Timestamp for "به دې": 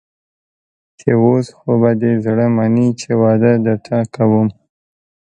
1.81-2.11